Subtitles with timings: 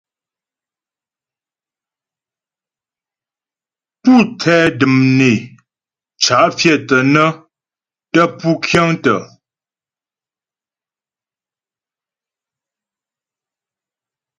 [4.01, 5.31] Pú tɛ də̀m né
[6.23, 7.27] cǎ' pfyə̂tə nə́
[8.11, 9.15] tə́ pú kyə̂tə.